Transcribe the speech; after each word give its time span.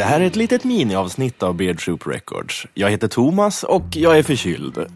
Det 0.00 0.04
här 0.04 0.20
är 0.20 0.24
ett 0.24 0.36
litet 0.36 0.64
miniavsnitt 0.64 1.42
av 1.42 1.54
Beard 1.54 1.78
Troop 1.78 2.06
Records. 2.06 2.66
Jag 2.74 2.90
heter 2.90 3.08
Thomas 3.08 3.62
och 3.62 3.84
jag 3.90 4.18
är 4.18 4.22
förkyld. 4.22 4.86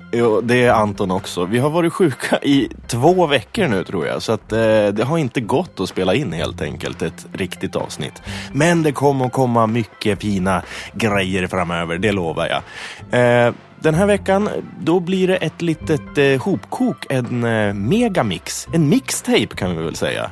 Det 0.42 0.64
är 0.64 0.72
Anton 0.72 1.10
också. 1.10 1.44
Vi 1.44 1.58
har 1.58 1.70
varit 1.70 1.92
sjuka 1.92 2.38
i 2.42 2.68
två 2.86 3.26
veckor 3.26 3.68
nu 3.68 3.84
tror 3.84 4.06
jag, 4.06 4.22
så 4.22 4.32
att 4.32 4.52
eh, 4.52 4.58
det 4.86 5.04
har 5.04 5.18
inte 5.18 5.40
gått 5.40 5.80
att 5.80 5.88
spela 5.88 6.14
in 6.14 6.32
helt 6.32 6.62
enkelt 6.62 7.02
ett 7.02 7.26
riktigt 7.32 7.76
avsnitt. 7.76 8.22
Men 8.52 8.82
det 8.82 8.92
kommer 8.92 9.26
att 9.26 9.32
komma 9.32 9.66
mycket 9.66 10.20
fina 10.20 10.62
grejer 10.92 11.46
framöver, 11.46 11.98
det 11.98 12.12
lovar 12.12 12.48
jag. 12.48 13.46
Eh, 13.46 13.54
den 13.80 13.94
här 13.94 14.06
veckan, 14.06 14.48
då 14.80 15.00
blir 15.00 15.28
det 15.28 15.36
ett 15.36 15.62
litet 15.62 16.18
eh, 16.18 16.42
hopkok, 16.42 17.06
en 17.10 17.44
eh, 17.44 17.74
megamix, 17.74 18.68
en 18.72 18.88
mixtape 18.88 19.56
kan 19.56 19.76
vi 19.76 19.82
väl 19.82 19.96
säga. 19.96 20.30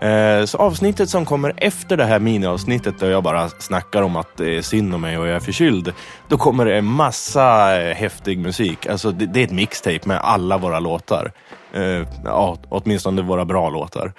Eh, 0.00 0.44
så 0.44 0.58
avsnittet 0.58 1.10
som 1.10 1.24
kommer 1.24 1.54
efter 1.56 1.96
det 1.96 2.04
här 2.04 2.18
miniavsnittet 2.18 2.98
där 2.98 3.10
jag 3.10 3.22
bara 3.22 3.48
snackar 3.48 4.02
om 4.02 4.16
att 4.16 4.36
det 4.36 4.56
är 4.56 4.62
synd 4.62 4.94
om 4.94 5.00
mig 5.00 5.18
och 5.18 5.26
jag 5.26 5.36
är 5.36 5.40
förkyld. 5.40 5.92
Då 6.28 6.38
kommer 6.38 6.64
det 6.64 6.78
en 6.78 6.84
massa 6.84 7.80
eh, 7.82 7.94
häftig 7.94 8.38
musik. 8.38 8.86
Alltså 8.86 9.10
det, 9.10 9.40
är 9.40 9.44
ett 9.44 9.50
mixtape 9.50 10.00
med 10.04 10.20
alla 10.20 10.58
våra 10.58 10.80
låtar. 10.80 11.32
Eh, 11.72 12.06
ja, 12.24 12.58
åtminstone 12.68 13.22
våra 13.22 13.44
bra 13.44 13.70
låtar. 13.70 14.12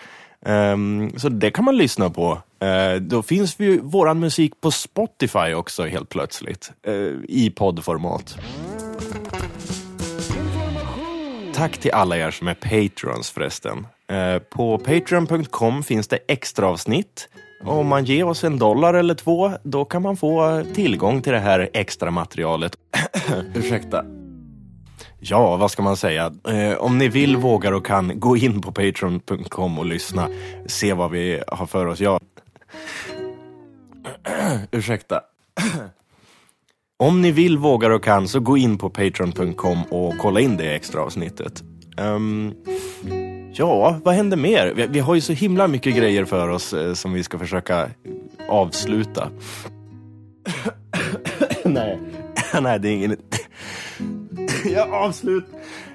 Ehm, 0.45 1.20
så 1.20 1.30
det 1.30 1.52
kan 1.52 1.66
man 1.66 1.77
lyssna 1.77 2.09
på. 2.09 2.41
Då 3.02 3.23
finns 3.23 3.59
ju 3.59 3.79
våran 3.82 4.20
musik 4.20 4.62
på 4.62 4.71
Spotify 4.71 5.54
också 5.54 5.85
helt 5.85 6.09
plötsligt. 6.09 6.71
I 7.27 7.49
poddformat. 7.49 8.38
Tack 11.54 11.77
till 11.77 11.91
alla 11.91 12.18
er 12.18 12.32
som 12.32 12.48
är 12.48 12.54
patrons 12.54 13.32
förresten. 13.32 13.88
Eh, 14.11 14.39
på 14.39 14.77
patreon.com 14.77 15.83
finns 15.83 16.07
det 16.07 16.20
extra 16.27 16.67
avsnitt. 16.67 17.29
Om 17.63 17.87
man 17.87 18.05
ger 18.05 18.27
oss 18.27 18.43
en 18.43 18.57
dollar 18.59 18.93
eller 18.93 19.13
två, 19.13 19.51
då 19.63 19.85
kan 19.85 20.01
man 20.01 20.18
få 20.18 20.63
tillgång 20.73 21.21
till 21.21 21.34
det 21.34 21.40
här 21.40 21.70
extra 21.73 22.12
materialet. 22.12 22.77
Ursäkta. 23.53 24.05
Ja, 25.20 25.57
vad 25.57 25.71
ska 25.71 25.81
man 25.81 25.98
säga? 25.98 26.34
Eh, 26.48 26.77
om 26.77 26.98
ni 26.98 27.07
vill, 27.07 27.37
vågar 27.37 27.71
och 27.71 27.85
kan, 27.85 28.20
gå 28.20 28.37
in 28.37 28.62
på 28.62 28.71
patreon.com 28.71 29.79
och 29.79 29.85
lyssna. 29.85 30.27
Se 30.65 30.93
vad 30.93 31.12
vi 31.12 31.41
har 31.48 31.65
för 31.65 31.85
oss. 31.85 31.99
Ja. 31.99 32.20
Ursäkta. 34.71 35.21
om 36.98 37.21
ni 37.21 37.31
vill, 37.31 37.57
vågar 37.57 37.90
och 37.90 38.03
kan, 38.03 38.27
så 38.27 38.40
gå 38.40 38.57
in 38.57 38.77
på 38.77 38.90
patreon.com 38.90 39.84
och 39.84 40.13
kolla 40.18 40.40
in 40.40 40.57
det 40.57 40.75
extra 40.75 41.01
avsnittet. 41.01 41.63
Um, 41.98 42.53
ja, 43.54 43.99
vad 44.04 44.13
händer 44.13 44.38
mer? 44.38 44.74
Vi, 44.76 44.88
vi, 44.88 44.99
har 44.99 45.16
ju 45.16 45.21
så 45.21 45.34
himla 45.34 45.68
mycket 45.68 45.96
grejer 45.96 46.26
för 46.26 46.49
oss 46.49 46.74
eh, 46.74 46.94
som 46.94 47.13
vi 47.13 47.24
ska 47.24 47.40
försöka 47.40 47.90
avsluta. 48.48 49.30
Nej. 51.63 51.99
Nej, 52.62 52.80
det 52.80 52.90
är 52.90 52.93
ingen 52.93 53.18
jag, 54.74 54.93
avslut, 54.93 55.46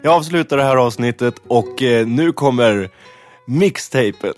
jag 0.03 0.15
avslutar 0.15 0.57
det 0.57 0.63
här 0.63 0.77
avsnittet 0.77 1.35
och 1.47 1.83
eh, 1.83 2.07
nu 2.07 2.33
kommer 2.33 2.91
mixtapen. 3.47 4.35